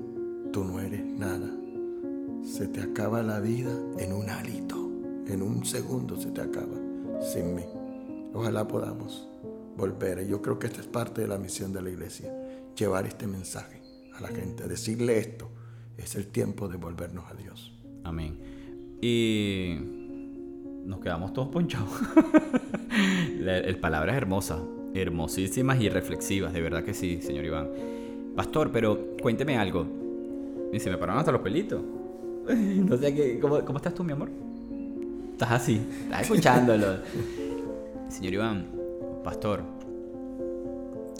tú 0.51 0.63
no 0.63 0.79
eres 0.79 1.03
nada. 1.03 1.49
Se 2.43 2.67
te 2.67 2.81
acaba 2.81 3.23
la 3.23 3.39
vida 3.39 3.71
en 3.97 4.13
un 4.13 4.29
hálito, 4.29 4.75
en 5.27 5.41
un 5.41 5.65
segundo 5.65 6.19
se 6.19 6.31
te 6.31 6.41
acaba, 6.41 6.77
sin 7.33 7.55
mí. 7.55 7.63
Ojalá 8.35 8.67
podamos 8.67 9.27
volver. 9.77 10.27
Yo 10.27 10.41
creo 10.41 10.59
que 10.59 10.67
esta 10.67 10.81
es 10.81 10.87
parte 10.87 11.21
de 11.21 11.27
la 11.27 11.37
misión 11.37 11.73
de 11.73 11.81
la 11.81 11.89
iglesia, 11.89 12.31
llevar 12.77 13.07
este 13.07 13.27
mensaje 13.27 13.81
a 14.13 14.21
la 14.21 14.27
gente, 14.27 14.67
decirle 14.67 15.17
esto. 15.17 15.49
Es 15.97 16.15
el 16.15 16.27
tiempo 16.27 16.67
de 16.67 16.75
volvernos 16.77 17.25
a 17.31 17.33
Dios. 17.33 17.73
Amén. 18.03 18.37
Y 19.01 19.77
nos 20.85 20.99
quedamos 20.99 21.31
todos 21.31 21.47
ponchados. 21.47 21.89
el 23.39 23.79
palabra 23.79 24.11
es 24.11 24.17
hermosa 24.17 24.61
hermosísimas 24.93 25.79
y 25.81 25.89
reflexivas, 25.89 26.53
de 26.53 26.61
verdad 26.61 26.83
que 26.83 26.93
sí, 26.93 27.21
señor 27.21 27.45
Iván. 27.45 27.69
Pastor, 28.35 28.71
pero 28.71 29.15
cuénteme 29.21 29.57
algo. 29.57 29.85
Y 30.71 30.79
se 30.79 30.89
me 30.89 30.97
pararon 30.97 31.19
hasta 31.19 31.31
los 31.31 31.41
pelitos. 31.41 31.81
No 32.47 32.95
sé 32.97 33.13
qué. 33.15 33.39
¿Cómo, 33.39 33.65
¿Cómo 33.65 33.77
estás 33.77 33.95
tú, 33.95 34.03
mi 34.03 34.11
amor? 34.11 34.29
Estás 35.31 35.51
así, 35.51 35.81
estás 36.03 36.21
escuchándolo. 36.21 36.97
señor 38.09 38.33
Iván, 38.33 38.67
pastor, 39.23 39.63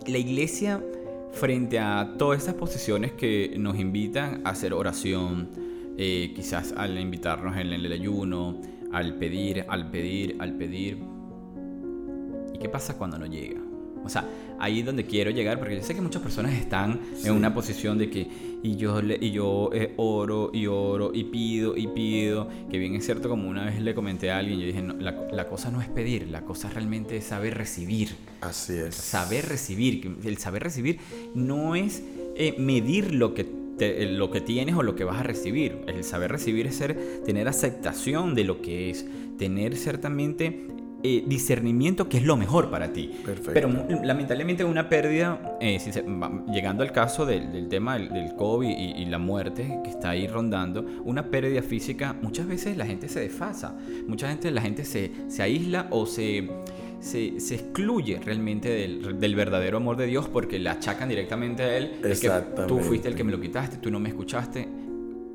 la 0.08 0.18
iglesia, 0.18 0.84
frente 1.32 1.80
a 1.80 2.16
todas 2.18 2.40
estas 2.40 2.56
posiciones 2.56 3.12
que 3.12 3.56
nos 3.58 3.78
invitan 3.78 4.42
a 4.46 4.52
hacer 4.52 4.74
oración, 4.74 5.50
eh, 5.98 6.32
quizás 6.36 6.74
al 6.78 6.98
invitarnos 7.00 7.58
en 7.58 7.74
el 7.74 7.92
ayuno, 7.92 8.62
al 8.92 9.16
pedir, 9.16 9.66
al 9.68 9.90
pedir, 9.90 10.38
al 10.40 10.54
pedir. 10.54 10.98
¿Y 12.54 12.58
qué 12.58 12.70
pasa 12.70 12.98
cuando 12.98 13.18
no 13.18 13.26
llega? 13.26 13.60
O 14.04 14.10
sea, 14.10 14.24
ahí 14.60 14.80
es 14.80 14.86
donde 14.86 15.06
quiero 15.06 15.32
llegar, 15.32 15.58
porque 15.58 15.76
yo 15.76 15.84
sé 15.84 15.96
que 15.96 16.02
muchas 16.02 16.22
personas 16.22 16.54
están 16.54 17.00
en 17.24 17.34
una 17.34 17.54
posición 17.54 17.98
de 17.98 18.10
que, 18.10 18.28
y 18.66 18.78
yo, 18.78 19.00
y 19.00 19.30
yo 19.30 19.70
eh, 19.74 19.94
oro 19.98 20.50
y 20.52 20.66
oro 20.66 21.12
y 21.14 21.26
pido 21.26 21.78
y 21.78 21.86
pido, 21.86 22.48
que 22.72 22.80
bien 22.80 22.96
es 22.96 23.06
cierto, 23.06 23.30
como 23.30 23.48
una 23.48 23.66
vez 23.66 23.80
le 23.80 23.94
comenté 23.94 24.32
a 24.32 24.40
alguien, 24.40 24.60
yo 24.60 24.66
dije, 24.66 24.82
la, 24.82 25.46
cosa 25.46 25.70
no 25.70 25.82
es 25.82 25.88
pedir, 25.88 26.30
la 26.30 26.42
cosa 26.42 26.72
realmente 26.72 27.18
es 27.18 27.26
saber 27.26 27.56
recibir. 27.56 28.16
Así 28.42 28.74
es. 28.74 28.96
Saber 28.96 29.48
recibir, 29.48 30.18
el 30.24 30.38
saber 30.40 30.64
recibir 30.64 30.98
no 31.36 31.76
es 31.76 32.02
eh, 32.36 32.56
medir 32.58 33.14
lo 33.14 33.36
que 33.36 33.64
lo 33.78 34.32
que 34.32 34.40
tienes 34.40 34.74
o 34.76 34.84
lo 34.84 34.96
que 34.96 35.04
vas 35.04 35.20
a 35.20 35.24
recibir. 35.24 35.80
El 35.88 36.04
saber 36.06 36.32
recibir 36.32 36.66
es 36.66 36.76
ser, 36.76 36.98
tener 37.26 37.48
aceptación 37.50 38.34
de 38.34 38.46
lo 38.46 38.62
que 38.62 38.90
es, 38.90 39.06
tener 39.38 39.76
ciertamente 39.76 40.68
eh, 41.08 41.24
discernimiento 41.28 42.10
que 42.10 42.18
es 42.18 42.24
lo 42.24 42.36
mejor 42.36 42.72
para 42.72 42.92
ti. 42.92 43.12
Pero 43.54 43.70
lamentablemente 44.04 44.64
una 44.64 44.90
pérdida, 44.90 45.58
eh, 45.62 45.78
llegando 46.52 46.82
al 46.82 46.92
caso 46.92 47.28
del, 47.28 47.68
tema 47.70 48.00
del, 48.00 48.36
COVID 48.36 48.68
y, 48.68 49.06
la 49.06 49.20
muerte 49.20 49.82
que 49.84 49.92
está 49.92 50.10
ahí 50.10 50.26
rondando, 50.26 50.84
una 51.04 51.30
pérdida 51.30 51.62
física, 51.62 52.16
muchas 52.20 52.48
veces 52.48 52.76
la 52.76 52.88
gente 52.88 53.08
se 53.08 53.20
desfasa, 53.20 53.78
mucha 54.08 54.30
gente, 54.30 54.50
la 54.50 54.62
gente 54.62 54.84
se, 54.84 55.12
se 55.28 55.44
aísla 55.44 55.86
o 55.92 56.08
se, 56.08 56.50
se, 57.00 57.40
se, 57.40 57.54
excluye 57.54 58.20
realmente 58.20 58.70
del, 58.70 59.20
del, 59.20 59.36
verdadero 59.36 59.78
amor 59.78 59.98
de 59.98 60.08
Dios 60.08 60.28
porque 60.28 60.58
le 60.58 60.72
achacan 60.72 61.08
directamente 61.08 61.62
a 61.62 61.78
Él. 61.78 62.00
Es 62.04 62.20
que 62.20 62.32
tú 62.68 62.80
fuiste 62.80 63.10
el 63.10 63.14
que 63.14 63.24
me 63.24 63.32
lo 63.32 63.40
quitaste, 63.40 63.78
tú 63.78 63.92
no 63.92 64.00
me 64.00 64.10
escuchaste. 64.10 64.68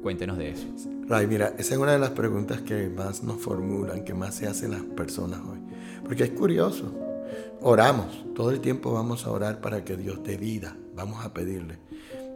Cuéntenos 0.03 0.37
de 0.37 0.51
eso. 0.51 0.67
Ray, 1.11 1.27
mira, 1.27 1.57
esa 1.59 1.75
es 1.75 1.81
una 1.81 1.91
de 1.91 1.99
las 1.99 2.11
preguntas 2.11 2.61
que 2.61 2.89
más 2.89 3.25
nos 3.25 3.41
formulan, 3.41 4.05
que 4.05 4.15
más 4.15 4.37
se 4.37 4.47
hacen 4.47 4.71
las 4.71 4.83
personas 4.83 5.41
hoy. 5.41 5.59
Porque 6.05 6.23
es 6.23 6.31
curioso. 6.31 6.85
Oramos, 7.61 8.25
todo 8.33 8.53
el 8.53 8.61
tiempo 8.61 8.93
vamos 8.93 9.27
a 9.27 9.33
orar 9.33 9.61
para 9.61 9.85
que 9.85 9.97
Dios 9.97 10.23
dé 10.23 10.37
vida, 10.37 10.77
vamos 10.95 11.25
a 11.25 11.35
pedirle. 11.35 11.81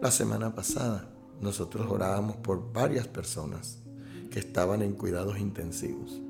La 0.03 0.11
semana 0.11 0.57
pasada 0.57 1.09
nosotros 1.41 1.87
orábamos 1.89 2.35
por 2.35 2.73
varias 2.73 3.07
personas 3.07 3.79
que 4.33 4.41
estaban 4.41 4.83
en 4.83 4.95
cuidados 4.95 5.39
intensivos. 5.39 6.21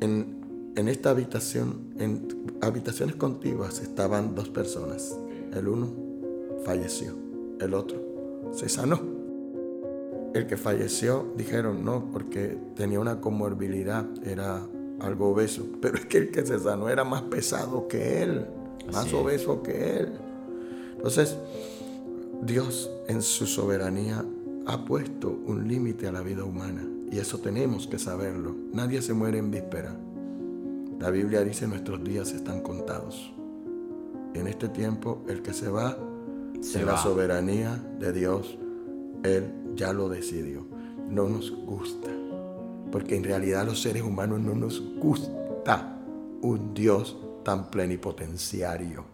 En, 0.00 0.72
en 0.74 0.88
esta 0.88 1.10
habitación, 1.10 1.94
en 2.00 2.58
habitaciones 2.62 3.14
contiguas 3.14 3.78
estaban 3.78 4.34
dos 4.34 4.48
personas. 4.48 5.16
El 5.52 5.68
uno 5.68 5.88
falleció, 6.64 7.14
el 7.60 7.74
otro 7.74 8.50
se 8.54 8.68
sanó. 8.68 9.19
El 10.34 10.46
que 10.46 10.56
falleció 10.56 11.32
dijeron 11.36 11.84
no, 11.84 12.10
porque 12.12 12.56
tenía 12.76 13.00
una 13.00 13.20
comorbilidad, 13.20 14.06
era 14.24 14.62
algo 15.00 15.30
obeso. 15.30 15.66
Pero 15.80 15.96
es 15.96 16.06
que 16.06 16.18
el 16.18 16.30
que 16.30 16.46
se 16.46 16.58
sanó 16.58 16.88
era 16.88 17.04
más 17.04 17.22
pesado 17.22 17.88
que 17.88 18.22
él, 18.22 18.46
más 18.92 19.12
obeso 19.12 19.62
que 19.62 19.98
él. 19.98 20.12
Entonces, 20.96 21.36
Dios 22.42 22.90
en 23.08 23.22
su 23.22 23.46
soberanía 23.46 24.24
ha 24.66 24.84
puesto 24.84 25.30
un 25.46 25.66
límite 25.66 26.06
a 26.06 26.12
la 26.12 26.20
vida 26.20 26.44
humana 26.44 26.86
y 27.10 27.18
eso 27.18 27.38
tenemos 27.38 27.86
que 27.86 27.98
saberlo. 27.98 28.54
Nadie 28.72 29.02
se 29.02 29.14
muere 29.14 29.38
en 29.38 29.50
víspera. 29.50 29.96
La 30.98 31.10
Biblia 31.10 31.42
dice 31.42 31.66
nuestros 31.66 32.04
días 32.04 32.32
están 32.32 32.60
contados. 32.60 33.32
En 34.34 34.46
este 34.46 34.68
tiempo 34.68 35.24
el 35.28 35.42
que 35.42 35.52
se 35.52 35.68
va 35.68 35.98
se 36.60 36.80
en 36.80 36.86
la 36.86 36.98
soberanía 36.98 37.82
de 37.98 38.12
Dios, 38.12 38.58
Él 39.22 39.52
ya 39.74 39.92
lo 39.92 40.08
decidió. 40.08 40.64
No 41.08 41.28
nos 41.28 41.50
gusta. 41.50 42.08
Porque 42.90 43.16
en 43.16 43.24
realidad 43.24 43.66
los 43.66 43.80
seres 43.80 44.02
humanos 44.02 44.40
no 44.40 44.54
nos 44.54 44.82
gusta 44.98 45.96
un 46.42 46.74
Dios 46.74 47.16
tan 47.44 47.70
plenipotenciario, 47.70 49.04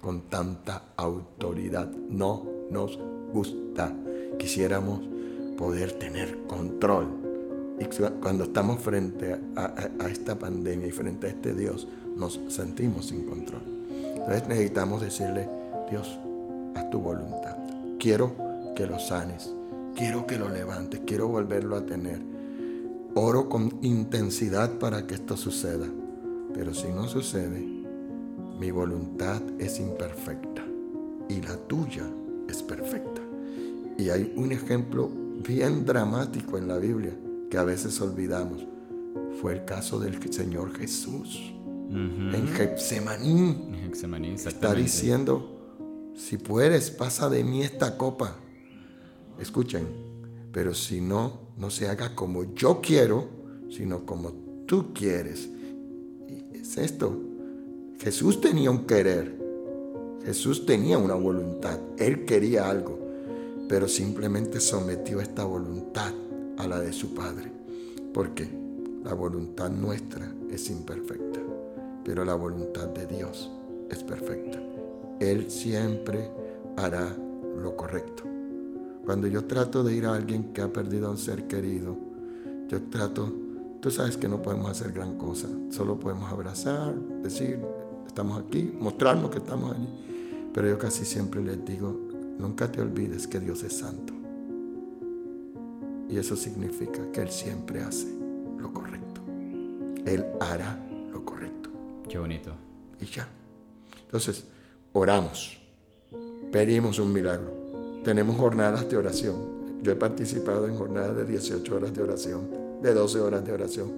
con 0.00 0.22
tanta 0.22 0.82
autoridad. 0.96 1.88
No 1.88 2.46
nos 2.70 2.98
gusta. 3.32 3.94
Quisiéramos 4.38 5.00
poder 5.56 5.92
tener 5.92 6.46
control. 6.46 7.06
Y 7.78 7.84
cuando 8.20 8.44
estamos 8.44 8.80
frente 8.80 9.38
a, 9.56 9.74
a, 10.00 10.08
esta 10.08 10.38
pandemia 10.38 10.86
y 10.86 10.90
frente 10.90 11.26
a 11.26 11.30
este 11.30 11.54
Dios, 11.54 11.88
nos 12.16 12.40
sentimos 12.48 13.06
sin 13.06 13.24
control. 13.24 13.62
Entonces 13.90 14.48
necesitamos 14.48 15.00
decirle, 15.00 15.48
Dios, 15.90 16.18
haz 16.74 16.90
tu 16.90 17.00
voluntad. 17.00 17.56
Quiero 17.98 18.49
que 18.80 18.86
lo 18.86 18.98
sanes. 18.98 19.54
Quiero 19.94 20.26
que 20.26 20.38
lo 20.38 20.48
levantes. 20.48 21.02
Quiero 21.06 21.28
volverlo 21.28 21.76
a 21.76 21.84
tener. 21.84 22.18
Oro 23.14 23.50
con 23.50 23.78
intensidad 23.82 24.78
para 24.78 25.06
que 25.06 25.16
esto 25.16 25.36
suceda. 25.36 25.86
Pero 26.54 26.72
si 26.72 26.88
no 26.88 27.06
sucede, 27.06 27.60
mi 28.58 28.70
voluntad 28.70 29.42
es 29.58 29.78
imperfecta 29.80 30.64
y 31.28 31.42
la 31.42 31.58
tuya 31.58 32.04
es 32.48 32.62
perfecta. 32.62 33.20
Y 33.98 34.08
hay 34.08 34.32
un 34.34 34.50
ejemplo 34.50 35.10
bien 35.46 35.84
dramático 35.84 36.56
en 36.56 36.66
la 36.66 36.78
Biblia 36.78 37.14
que 37.50 37.58
a 37.58 37.64
veces 37.64 38.00
olvidamos. 38.00 38.66
Fue 39.42 39.52
el 39.52 39.66
caso 39.66 40.00
del 40.00 40.18
Señor 40.32 40.72
Jesús. 40.72 41.52
En 41.90 42.48
Getsemaní. 42.56 43.74
Está 44.36 44.72
diciendo, 44.72 46.14
si 46.16 46.38
puedes, 46.38 46.90
pasa 46.90 47.28
de 47.28 47.44
mí 47.44 47.62
esta 47.62 47.98
copa. 47.98 48.38
Escuchen, 49.40 49.86
pero 50.52 50.74
si 50.74 51.00
no, 51.00 51.40
no 51.56 51.70
se 51.70 51.88
haga 51.88 52.14
como 52.14 52.54
yo 52.54 52.80
quiero, 52.80 53.28
sino 53.70 54.04
como 54.04 54.32
tú 54.66 54.92
quieres. 54.92 55.48
es 56.52 56.76
esto. 56.76 57.18
Jesús 57.98 58.40
tenía 58.40 58.70
un 58.70 58.86
querer. 58.86 59.38
Jesús 60.24 60.66
tenía 60.66 60.98
una 60.98 61.14
voluntad. 61.14 61.78
Él 61.98 62.24
quería 62.24 62.68
algo. 62.68 62.98
Pero 63.68 63.88
simplemente 63.88 64.60
sometió 64.60 65.20
esta 65.20 65.44
voluntad 65.44 66.12
a 66.58 66.66
la 66.66 66.80
de 66.80 66.92
su 66.92 67.14
Padre. 67.14 67.50
Porque 68.12 68.48
la 69.04 69.14
voluntad 69.14 69.70
nuestra 69.70 70.32
es 70.50 70.68
imperfecta. 70.70 71.40
Pero 72.04 72.24
la 72.24 72.34
voluntad 72.34 72.88
de 72.88 73.06
Dios 73.06 73.50
es 73.90 74.02
perfecta. 74.02 74.60
Él 75.20 75.50
siempre 75.50 76.30
hará 76.76 77.16
lo 77.56 77.76
correcto. 77.76 78.24
Cuando 79.04 79.26
yo 79.26 79.44
trato 79.44 79.82
de 79.82 79.94
ir 79.94 80.06
a 80.06 80.14
alguien 80.14 80.52
que 80.52 80.62
ha 80.62 80.72
perdido 80.72 81.08
a 81.08 81.10
un 81.10 81.18
ser 81.18 81.46
querido, 81.46 81.96
yo 82.68 82.82
trato, 82.84 83.32
tú 83.80 83.90
sabes 83.90 84.16
que 84.16 84.28
no 84.28 84.40
podemos 84.42 84.70
hacer 84.70 84.92
gran 84.92 85.16
cosa, 85.18 85.48
solo 85.70 85.98
podemos 85.98 86.30
abrazar, 86.30 86.94
decir, 87.22 87.60
estamos 88.06 88.38
aquí, 88.38 88.72
mostrarnos 88.78 89.30
que 89.30 89.38
estamos 89.38 89.74
allí. 89.74 89.88
Pero 90.52 90.68
yo 90.68 90.78
casi 90.78 91.04
siempre 91.04 91.42
les 91.42 91.64
digo, 91.64 91.98
nunca 92.38 92.70
te 92.70 92.80
olvides 92.80 93.26
que 93.26 93.40
Dios 93.40 93.62
es 93.62 93.78
santo. 93.78 94.12
Y 96.08 96.16
eso 96.16 96.36
significa 96.36 97.10
que 97.12 97.22
Él 97.22 97.30
siempre 97.30 97.82
hace 97.82 98.08
lo 98.58 98.72
correcto. 98.72 99.20
Él 100.04 100.24
hará 100.40 100.78
lo 101.12 101.24
correcto. 101.24 101.70
Qué 102.08 102.18
bonito. 102.18 102.52
Y 103.00 103.06
ya. 103.06 103.28
Entonces, 104.02 104.44
oramos, 104.92 105.60
pedimos 106.50 106.98
un 106.98 107.12
milagro. 107.12 107.59
Tenemos 108.04 108.36
jornadas 108.36 108.88
de 108.88 108.96
oración. 108.96 109.36
Yo 109.82 109.92
he 109.92 109.96
participado 109.96 110.66
en 110.66 110.76
jornadas 110.76 111.16
de 111.16 111.24
18 111.24 111.76
horas 111.76 111.92
de 111.92 112.02
oración, 112.02 112.48
de 112.82 112.94
12 112.94 113.20
horas 113.20 113.44
de 113.44 113.52
oración. 113.52 113.88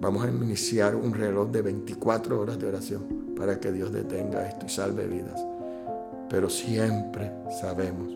Vamos 0.00 0.24
a 0.24 0.28
iniciar 0.28 0.94
un 0.94 1.14
reloj 1.14 1.50
de 1.50 1.62
24 1.62 2.40
horas 2.40 2.58
de 2.58 2.66
oración 2.66 3.34
para 3.36 3.58
que 3.58 3.72
Dios 3.72 3.92
detenga 3.92 4.46
esto 4.46 4.66
y 4.66 4.68
salve 4.68 5.06
vidas. 5.06 5.42
Pero 6.28 6.50
siempre 6.50 7.32
sabemos 7.60 8.08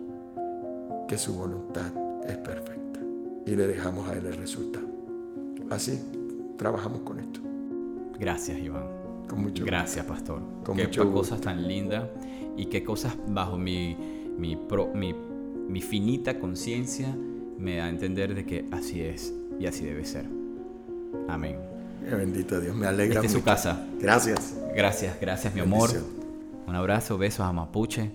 que 1.08 1.16
su 1.16 1.34
voluntad 1.34 1.92
es 2.26 2.36
perfecta 2.38 3.00
y 3.46 3.54
le 3.54 3.66
dejamos 3.66 4.08
a 4.08 4.14
Él 4.14 4.26
el 4.26 4.36
resultado. 4.36 4.86
Así 5.70 5.98
trabajamos 6.58 7.00
con 7.00 7.18
esto. 7.20 7.40
Gracias, 8.18 8.58
Iván. 8.58 8.86
Con 9.28 9.42
mucho 9.42 9.64
Gracias, 9.64 10.04
pastor. 10.04 10.40
Con 10.64 10.76
qué 10.76 10.84
mucho 10.84 11.04
gusto. 11.04 11.18
cosas 11.18 11.40
tan 11.40 11.66
lindas 11.66 12.04
y 12.56 12.66
qué 12.66 12.84
cosas 12.84 13.16
bajo 13.26 13.56
mi, 13.56 13.96
mi, 14.38 14.56
pro- 14.56 14.92
mi, 14.94 15.14
mi 15.68 15.80
finita 15.80 16.38
conciencia 16.38 17.14
me 17.58 17.76
da 17.76 17.84
a 17.86 17.88
entender 17.88 18.34
de 18.34 18.44
que 18.44 18.66
así 18.72 19.00
es 19.00 19.32
y 19.58 19.66
así 19.66 19.84
debe 19.84 20.04
ser. 20.04 20.26
Amén. 21.28 21.58
Bendito 22.10 22.60
Dios, 22.60 22.76
me 22.76 22.86
alegra 22.86 23.16
Esta 23.20 23.26
es 23.26 23.32
su 23.32 23.42
casa. 23.42 23.86
Gracias. 24.00 24.56
Gracias, 24.74 25.16
gracias, 25.20 25.54
mi 25.54 25.60
amor. 25.60 25.90
Un 26.66 26.74
abrazo, 26.74 27.16
besos 27.18 27.40
a 27.46 27.52
Mapuche. 27.52 28.10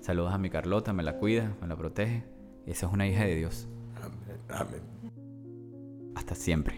Saludos 0.00 0.32
a 0.32 0.38
mi 0.38 0.50
Carlota, 0.50 0.92
me 0.92 1.02
la 1.02 1.18
cuida, 1.18 1.54
me 1.60 1.66
la 1.68 1.76
protege. 1.76 2.24
Esa 2.66 2.86
es 2.86 2.92
una 2.92 3.06
hija 3.06 3.24
de 3.24 3.36
Dios. 3.36 3.68
Amén. 4.02 4.38
Amén. 4.48 4.80
Hasta 6.14 6.34
siempre. 6.34 6.77